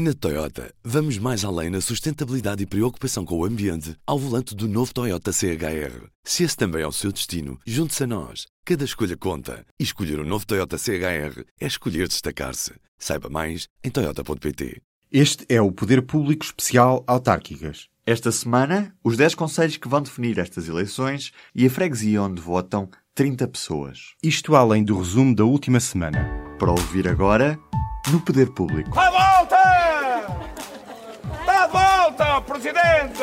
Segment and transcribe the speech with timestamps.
[0.00, 4.68] Na Toyota, vamos mais além na sustentabilidade e preocupação com o ambiente ao volante do
[4.68, 6.06] novo Toyota CHR.
[6.22, 8.46] Se esse também é o seu destino, junte-se a nós.
[8.64, 9.66] Cada escolha conta.
[9.76, 12.74] E escolher o um novo Toyota CHR é escolher destacar-se.
[12.96, 14.80] Saiba mais em Toyota.pt.
[15.10, 17.88] Este é o Poder Público Especial Autárquicas.
[18.06, 22.88] Esta semana, os 10 conselhos que vão definir estas eleições e a freguesia onde votam
[23.16, 24.12] 30 pessoas.
[24.22, 26.24] Isto além do resumo da última semana.
[26.56, 27.58] Para ouvir agora,
[28.12, 28.96] no Poder Público.
[28.96, 29.10] À
[32.58, 33.22] Presidente!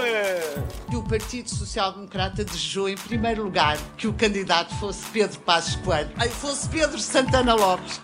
[0.89, 5.75] E o Partido Social Democrata desejou, em primeiro lugar, que o candidato fosse Pedro Passos
[5.77, 6.09] Coelho.
[6.15, 8.01] Ai, fosse Pedro Santana Lopes.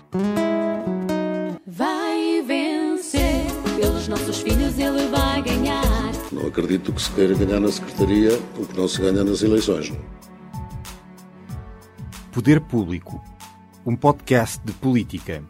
[1.66, 3.45] Vai vencer,
[3.77, 6.12] pelos nossos filhos ele vai ganhar.
[6.34, 9.93] Não acredito que se queira ganhar na Secretaria o que não se ganha nas eleições.
[12.34, 13.23] Poder Público,
[13.85, 15.41] um podcast de política.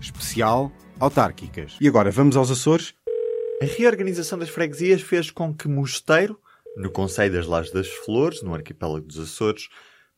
[0.00, 1.76] Especial Autárquicas.
[1.80, 2.94] E agora vamos aos Açores?
[3.60, 6.40] A reorganização das freguesias fez com que Mosteiro,
[6.76, 9.68] no Conselho das Lajes das Flores, no arquipélago dos Açores,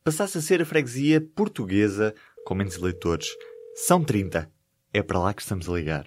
[0.05, 2.15] passasse a ser a freguesia portuguesa
[2.45, 3.35] com menos eleitores.
[3.75, 4.53] São 30.
[4.93, 6.05] É para lá que estamos a ligar.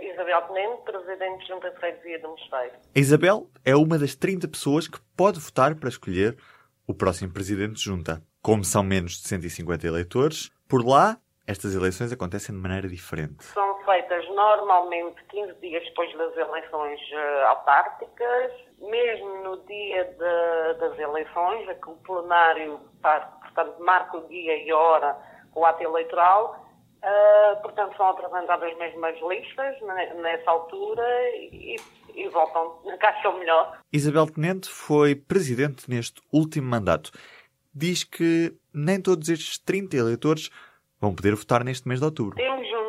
[0.00, 2.74] Isabel Peneno, Presidente de Junta de Freguesia do Mosteiro.
[2.94, 6.38] A Isabel é uma das 30 pessoas que pode votar para escolher
[6.86, 8.22] o próximo Presidente de Junta.
[8.40, 13.44] Como são menos de 150 eleitores, por lá estas eleições acontecem de maneira diferente.
[13.44, 20.98] São feitas normalmente 15 dias depois das eleições uh, autárquicas, mesmo no dia de, das
[20.98, 25.16] eleições, que o plenário, portanto, marca o dia e a hora
[25.54, 26.62] o ato eleitoral.
[27.02, 29.80] Uh, portanto, são apresentadas mesmo as listas
[30.20, 31.76] nessa altura e,
[32.14, 33.78] e votam na caixa melhor.
[33.92, 37.10] Isabel Tenente foi presidente neste último mandato.
[37.74, 40.50] Diz que nem todos estes 30 eleitores
[41.00, 42.36] vão poder votar neste mês de outubro.
[42.36, 42.85] Temos um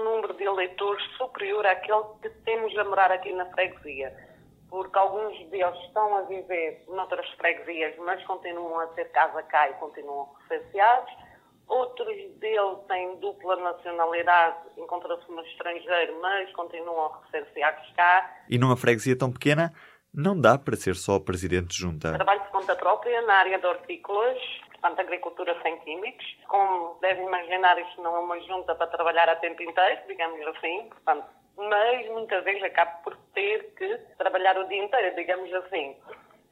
[0.57, 4.13] eleitores superior àquele que temos a morar aqui na freguesia,
[4.69, 9.73] porque alguns deles estão a viver noutras freguesias, mas continuam a ter casa cá e
[9.75, 11.13] continuam recenseados.
[11.67, 18.43] Outros deles têm dupla nacionalidade, encontram-se no estrangeiro, mas continuam recenseados cá.
[18.49, 19.73] E numa freguesia tão pequena,
[20.13, 22.13] não dá para ser só presidente de junta.
[22.13, 24.37] Trabalho de conta própria na área de hortícolas,
[24.79, 26.25] portanto, agricultura sem químicos.
[26.47, 30.89] Como devem imaginar, isto não é uma junta para trabalhar a tempo inteiro, digamos assim,
[30.89, 31.27] portanto,
[31.57, 35.95] mas muitas vezes acabo por ter que trabalhar o dia inteiro, digamos assim.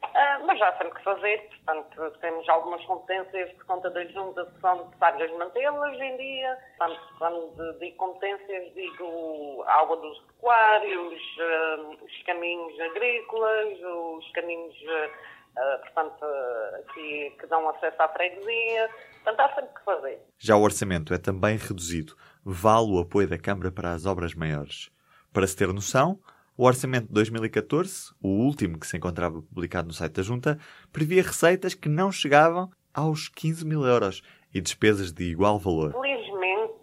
[0.04, 4.60] Uh, mas já sempre que fazer, portanto, temos algumas competências por conta da junta que
[4.60, 6.58] são necessárias mantê-las em dia.
[6.78, 15.35] Portanto, quando digo competências, digo água dos pecuários, uh, os caminhos agrícolas, os caminhos Uh,
[15.82, 18.90] portanto, uh, que, que, dão acesso à freguesia.
[19.24, 20.20] Portanto, há sempre que fazer.
[20.38, 22.14] Já o orçamento é também reduzido.
[22.44, 24.90] Vale o apoio da Câmara para as obras maiores.
[25.32, 26.18] Para se ter noção,
[26.56, 30.58] o orçamento de 2014, o último que se encontrava publicado no site da Junta,
[30.92, 34.22] previa receitas que não chegavam aos 15 mil euros
[34.54, 35.92] e despesas de igual valor.
[35.92, 36.74] Felizmente,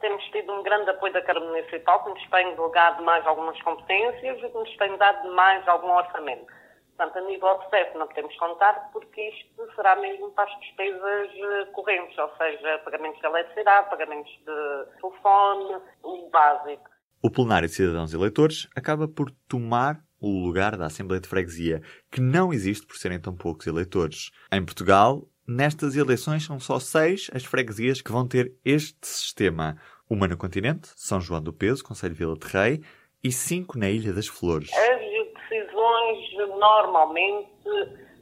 [0.00, 4.38] temos tido um grande apoio da Câmara Municipal, que nos tem delegado mais algumas competências
[4.38, 6.46] e que nos tem dado mais algum orçamento.
[6.96, 11.30] Portanto, a nível de CEF não podemos contar porque isto será mesmo para as despesas
[11.34, 16.90] eh, correntes, ou seja, pagamentos de eletricidade, pagamentos de telefone, o básico.
[17.22, 22.20] O plenário de cidadãos eleitores acaba por tomar o lugar da Assembleia de Freguesia, que
[22.20, 24.30] não existe por serem tão poucos eleitores.
[24.52, 29.76] Em Portugal, nestas eleições são só seis as freguesias que vão ter este sistema.
[30.08, 32.82] Uma no continente, São João do Peso, Conselho de Vila de Rei,
[33.24, 34.68] e cinco na Ilha das Flores.
[34.68, 34.91] Decisões,
[36.62, 37.50] normalmente,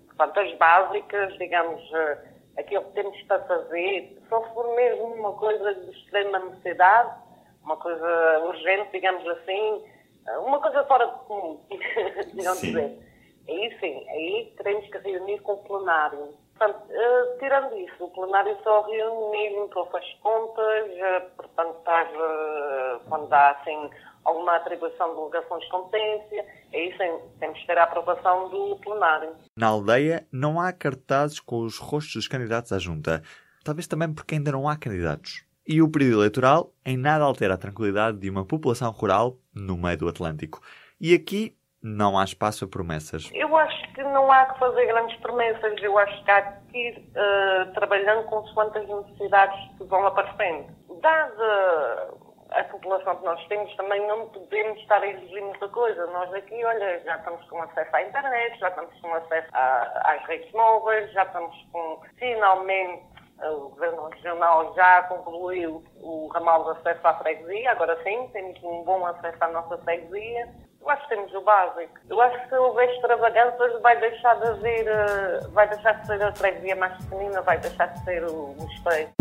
[0.06, 2.19] portanto, as básicas, digamos, eh,
[2.59, 7.15] aquilo que temos para fazer, só se for mesmo uma coisa de extrema necessidade,
[7.62, 9.84] uma coisa urgente, digamos assim,
[10.27, 11.61] eh, uma coisa fora de comum,
[12.33, 12.99] digamos dizer.
[13.47, 16.34] Aí sim, aí teremos que reunir com o plenário.
[16.57, 22.09] Portanto, uh, tirando isso, o plenário só reúne mesmo para as contas, uh, portanto, estás,
[22.15, 23.91] uh, quando há assim
[24.25, 29.34] alguma atribuição de delegações de competência, aí sim, temos que ter a aprovação do plenário.
[29.56, 33.22] Na aldeia não há cartazes com os rostos dos candidatos à junta.
[33.65, 35.45] Talvez também porque ainda não há candidatos.
[35.66, 39.98] E o período eleitoral em nada altera a tranquilidade de uma população rural no meio
[39.98, 40.60] do Atlântico.
[41.00, 43.30] E aqui não há espaço a promessas.
[43.33, 45.80] Eu acho que não há que fazer grandes promessas.
[45.83, 50.66] Eu acho que há que ir uh, trabalhando consoante as necessidades que vão aparecendo.
[51.00, 52.15] Dada
[52.52, 56.06] a população que nós temos, também não podemos estar a exigir muita coisa.
[56.06, 60.24] Nós aqui, olha, já estamos com acesso à internet, já estamos com acesso a, às
[60.26, 63.02] redes móveis, já estamos com, finalmente,
[63.42, 68.82] O Governo Regional já concluiu o ramal de acesso à freguesia, agora sim, temos um
[68.84, 70.48] bom acesso à nossa freguesia.
[70.80, 71.94] Eu acho que temos o básico.
[72.08, 76.22] Eu acho que se houver extravagâncias vai deixar de haver, eh, vai deixar de ser
[76.22, 79.20] a freguesia mais pequenina, vai deixar de ser o, o esteio.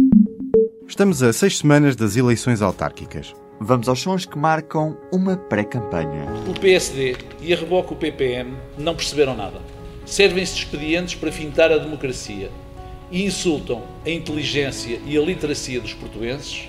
[0.89, 3.35] Estamos a seis semanas das eleições autárquicas.
[3.59, 6.25] Vamos aos sons que marcam uma pré-campanha.
[6.47, 9.61] O PSD e a reboque o PPM não perceberam nada.
[10.03, 12.49] Servem-se de expedientes para fintar a democracia
[13.11, 16.67] e insultam a inteligência e a literacia dos portugueses,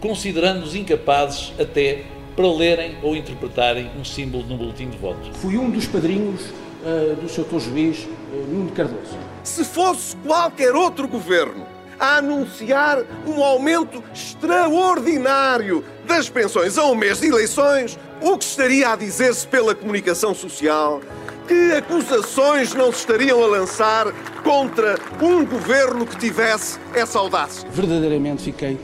[0.00, 2.04] considerando-os incapazes até
[2.36, 5.32] para lerem ou interpretarem um símbolo no boletim de voto.
[5.38, 7.58] Fui um dos padrinhos uh, do Sr.
[7.58, 9.16] Juiz uh, Nuno Cardoso.
[9.42, 11.72] Se fosse qualquer outro governo
[12.02, 18.88] a anunciar um aumento extraordinário das pensões a um mês de eleições, o que estaria
[18.88, 21.00] a dizer-se pela comunicação social?
[21.46, 24.12] Que acusações não se estariam a lançar
[24.42, 27.70] contra um governo que tivesse essa audácia?
[27.70, 28.76] Verdadeiramente fiquei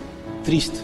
[0.45, 0.81] triste.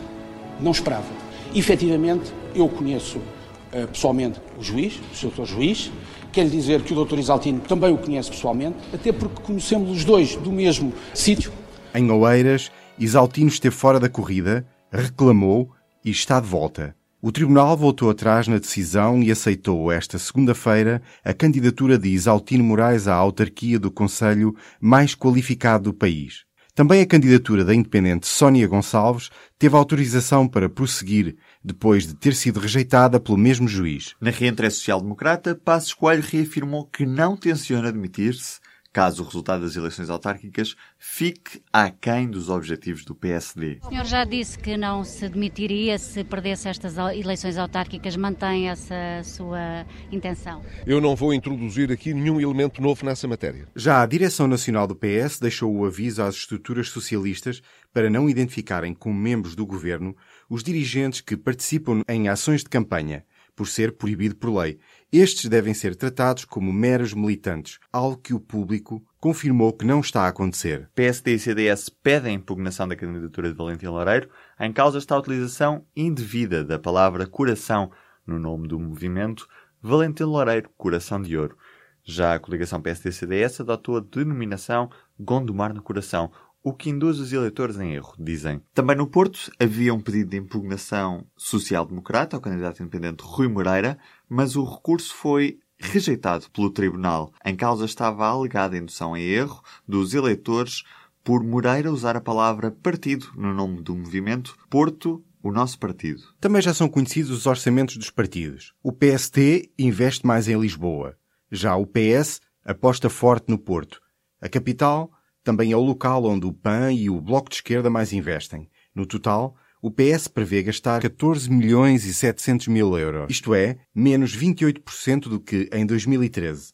[0.58, 1.06] Não esperava.
[1.54, 5.44] Efetivamente, eu conheço uh, pessoalmente o juiz, o Sr.
[5.44, 5.92] Juiz.
[6.32, 7.20] Quero dizer que o Dr.
[7.20, 11.52] Isaltino também o conhece pessoalmente, até porque conhecemos os dois do mesmo sítio.
[11.96, 15.72] Em Oeiras, Isaltino esteve fora da corrida, reclamou
[16.04, 16.96] e está de volta.
[17.22, 23.06] O Tribunal voltou atrás na decisão e aceitou esta segunda-feira a candidatura de Isaltino Moraes
[23.06, 26.44] à autarquia do Conselho mais qualificado do país.
[26.74, 32.58] Também a candidatura da independente Sónia Gonçalves teve autorização para prosseguir depois de ter sido
[32.58, 34.16] rejeitada pelo mesmo juiz.
[34.20, 38.58] Na reentrée social-democrata, Passos Coelho reafirmou que não tenciona admitir-se
[38.94, 43.80] caso o resultado das eleições autárquicas fique aquém dos objetivos do PSD.
[43.82, 48.16] O senhor já disse que não se demitiria se perdesse estas eleições autárquicas.
[48.16, 48.94] Mantém essa
[49.24, 50.62] sua intenção?
[50.86, 53.66] Eu não vou introduzir aqui nenhum elemento novo nessa matéria.
[53.74, 57.60] Já a direção nacional do PS deixou o aviso às estruturas socialistas
[57.92, 60.16] para não identificarem como membros do governo
[60.48, 63.24] os dirigentes que participam em ações de campanha
[63.54, 64.78] por ser proibido por lei.
[65.12, 70.22] Estes devem ser tratados como meros militantes, algo que o público confirmou que não está
[70.22, 70.90] a acontecer.
[70.94, 74.28] PSD e CDS pedem a impugnação da candidatura de Valentim Loureiro.
[74.58, 77.90] Em causa está a utilização indevida da palavra coração
[78.26, 79.46] no nome do movimento
[79.80, 81.56] Valentim Loureiro, Coração de Ouro.
[82.02, 86.30] Já a coligação PSD-CDS adotou a denominação Gondomar no Coração,
[86.64, 88.62] o que induz os eleitores em erro, dizem.
[88.72, 94.56] Também no Porto havia um pedido de impugnação social-democrata ao candidato independente Rui Moreira, mas
[94.56, 97.30] o recurso foi rejeitado pelo tribunal.
[97.44, 100.84] Em causa estava a alegada indução em erro dos eleitores
[101.22, 106.22] por Moreira usar a palavra partido no nome do movimento Porto o nosso partido.
[106.40, 108.72] Também já são conhecidos os orçamentos dos partidos.
[108.82, 111.18] O PST investe mais em Lisboa.
[111.52, 114.00] Já o PS aposta forte no Porto.
[114.40, 115.10] A capital
[115.44, 118.68] também é o local onde o PAN e o Bloco de Esquerda mais investem.
[118.94, 124.34] No total, o PS prevê gastar 14 milhões e 700 mil euros, isto é, menos
[124.34, 126.72] 28% do que em 2013.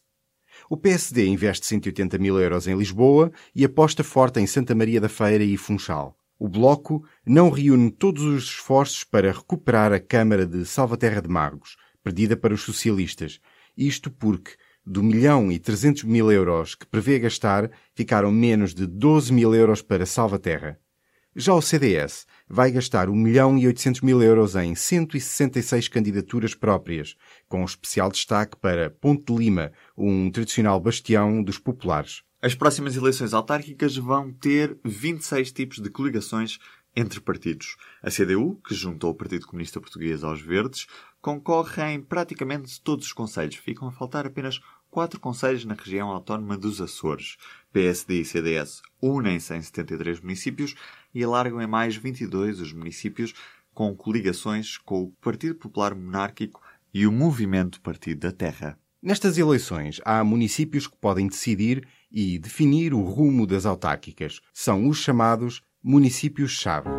[0.69, 5.09] O PSD investe 180 mil euros em Lisboa e aposta forte em Santa Maria da
[5.09, 6.15] Feira e Funchal.
[6.39, 11.75] O Bloco não reúne todos os esforços para recuperar a Câmara de Salvaterra de Magos,
[12.01, 13.41] perdida para os socialistas.
[13.75, 14.51] Isto porque
[14.85, 19.81] do milhão e 300 mil euros que prevê gastar, ficaram menos de 12 mil euros
[19.81, 20.79] para Salvaterra.
[21.33, 27.15] Já o CDS vai gastar 1 milhão e 800 mil euros em 166 candidaturas próprias,
[27.47, 32.23] com especial destaque para Ponte de Lima, um tradicional bastião dos populares.
[32.41, 36.57] As próximas eleições autárquicas vão ter 26 tipos de coligações
[36.95, 37.77] entre partidos.
[38.01, 40.87] A CDU, que juntou o Partido Comunista Português aos Verdes,
[41.21, 43.55] concorre em praticamente todos os conselhos.
[43.55, 47.37] Ficam a faltar apenas quatro conselhos na região autónoma dos Açores.
[47.71, 50.75] PSD e CDS unem-se em 73 municípios
[51.13, 53.33] e alargam em mais 22 os municípios
[53.73, 56.61] com coligações com o Partido Popular Monárquico
[56.93, 58.77] e o Movimento Partido da Terra.
[59.01, 64.41] Nestas eleições, há municípios que podem decidir e definir o rumo das autárquicas.
[64.53, 66.89] São os chamados municípios-chave.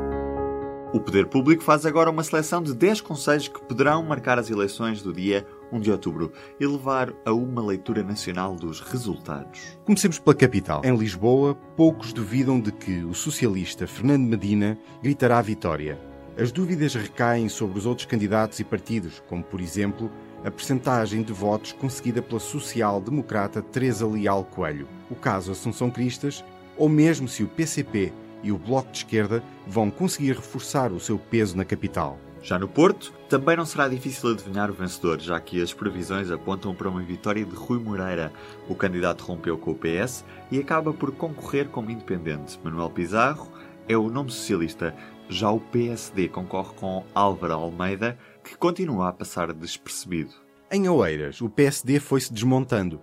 [0.92, 5.00] O Poder Público faz agora uma seleção de 10 conselhos que poderão marcar as eleições
[5.00, 9.78] do dia 1 de outubro e levar a uma leitura nacional dos resultados.
[9.86, 10.82] Comecemos pela capital.
[10.84, 15.98] Em Lisboa, poucos duvidam de que o socialista Fernando Medina gritará a vitória.
[16.36, 20.10] As dúvidas recaem sobre os outros candidatos e partidos, como, por exemplo,
[20.44, 26.44] a percentagem de votos conseguida pela social-democrata Teresa Leal Coelho, o caso Assunção Cristas,
[26.76, 28.12] ou mesmo se o PCP
[28.42, 32.18] e o Bloco de Esquerda vão conseguir reforçar o seu peso na capital.
[32.42, 36.74] Já no Porto, também não será difícil adivinhar o vencedor, já que as previsões apontam
[36.74, 38.32] para uma vitória de Rui Moreira.
[38.68, 42.58] O candidato rompeu com o PS e acaba por concorrer como independente.
[42.64, 43.48] Manuel Pizarro
[43.88, 44.92] é o nome socialista.
[45.28, 50.32] Já o PSD concorre com Álvaro Almeida, que continua a passar despercebido.
[50.68, 53.00] Em Oeiras, o PSD foi-se desmontando.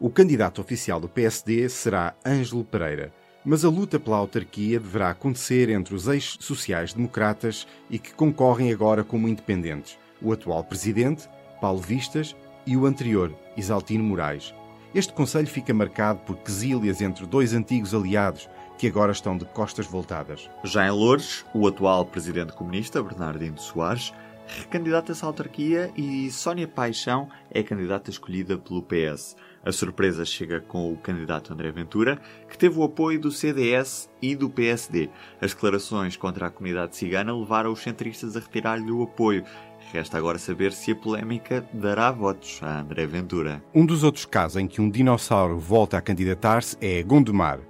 [0.00, 3.12] O candidato oficial do PSD será Ângelo Pereira
[3.44, 9.28] mas a luta pela autarquia deverá acontecer entre os ex-sociais-democratas e que concorrem agora como
[9.28, 11.28] independentes, o atual presidente,
[11.60, 14.54] Paulo Vistas, e o anterior, Isaltino Moraes.
[14.94, 19.86] Este conselho fica marcado por quesílias entre dois antigos aliados que agora estão de costas
[19.86, 20.48] voltadas.
[20.64, 24.12] Já em Lourdes, o atual presidente comunista, Bernardino Soares,
[24.46, 29.36] recandidata-se à autarquia e Sónia Paixão é candidata escolhida pelo PS.
[29.68, 34.34] A surpresa chega com o candidato André Ventura, que teve o apoio do CDS e
[34.34, 35.10] do PSD.
[35.42, 39.44] As declarações contra a comunidade cigana levaram os centristas a retirar-lhe o apoio.
[39.92, 43.62] Resta agora saber se a polémica dará votos a André Ventura.
[43.74, 47.60] Um dos outros casos em que um dinossauro volta a candidatar-se é Gondomar.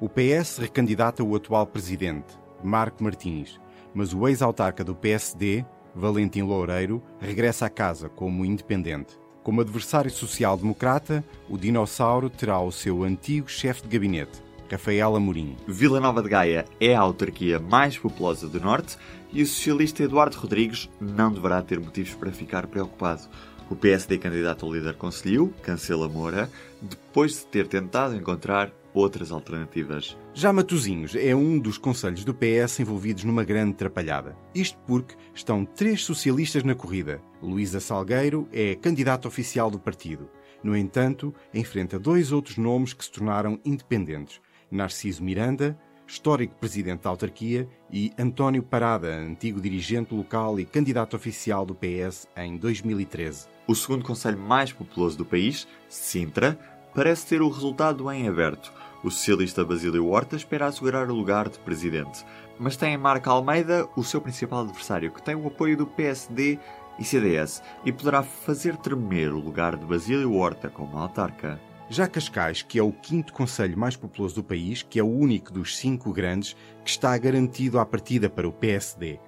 [0.00, 3.60] O PS recandidata o atual presidente, Marco Martins,
[3.92, 5.62] mas o ex-autarca do PSD,
[5.94, 9.22] Valentim Loureiro, regressa a casa como independente.
[9.44, 15.54] Como adversário social-democrata, o dinossauro terá o seu antigo chefe de gabinete, Rafael Amorim.
[15.68, 18.96] Vila Nova de Gaia é a autarquia mais populosa do Norte
[19.30, 23.28] e o socialista Eduardo Rodrigues não deverá ter motivos para ficar preocupado.
[23.68, 30.16] O PSD candidato ao líder conselho, Cancela Moura, depois de ter tentado encontrar outras alternativas.
[30.32, 34.36] Já Matosinhos é um dos conselhos do PS envolvidos numa grande trapalhada.
[34.54, 37.20] Isto porque estão três socialistas na corrida.
[37.42, 40.30] Luísa Salgueiro é candidata oficial do partido.
[40.62, 47.10] No entanto, enfrenta dois outros nomes que se tornaram independentes: Narciso Miranda, histórico presidente da
[47.10, 53.46] autarquia, e António Parada, antigo dirigente local e candidato oficial do PS em 2013.
[53.66, 56.58] O segundo conselho mais populoso do país, Sintra,
[56.94, 58.72] parece ter o resultado em aberto.
[59.04, 62.24] O socialista Basílio Horta espera assegurar o lugar de presidente,
[62.58, 66.58] mas tem em Marca Almeida o seu principal adversário, que tem o apoio do PSD
[66.98, 71.60] e CDS, e poderá fazer tremer o lugar de Basílio Horta como autarca.
[71.90, 75.52] Já Cascais, que é o quinto conselho mais populoso do país, que é o único
[75.52, 79.20] dos cinco grandes que está garantido à partida para o PSD.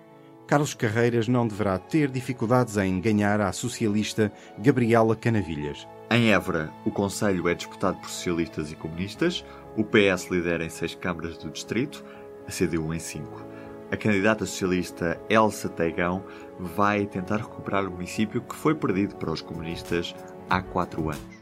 [0.47, 5.88] Carlos Carreiras não deverá ter dificuldades em ganhar a socialista Gabriela Canavilhas.
[6.09, 9.45] Em Évora, o Conselho é disputado por socialistas e comunistas,
[9.76, 12.05] o PS lidera em seis câmaras do distrito,
[12.47, 13.45] a CDU em cinco.
[13.91, 16.23] A candidata socialista Elsa Teigão
[16.61, 20.15] vai tentar recuperar o município que foi perdido para os comunistas
[20.49, 21.37] há quatro anos.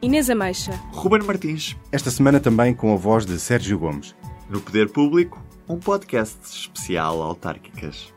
[0.00, 0.72] Inês Ameixa.
[0.92, 1.76] Ruben Martins.
[1.90, 4.14] Esta semana também com a voz de Sérgio Gomes.
[4.48, 8.14] No Poder Público, um podcast especial autárquicas.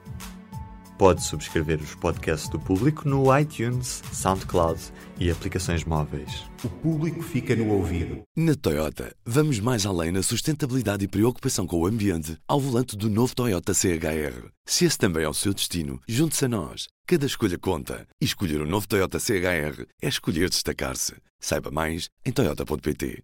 [0.99, 4.81] Pode subscrever os podcasts do Público no iTunes, SoundCloud
[5.17, 6.43] e aplicações móveis.
[6.61, 8.21] O público fica no ouvido.
[8.35, 13.09] Na Toyota, vamos mais além na sustentabilidade e preocupação com o ambiente ao volante do
[13.09, 14.49] novo Toyota CHR.
[14.65, 16.87] Se esse também é o seu destino, junte-se a nós.
[17.07, 18.05] Cada escolha conta.
[18.21, 21.15] E escolher o um novo Toyota CHR é escolher destacar-se.
[21.39, 23.23] Saiba mais em Toyota.pt.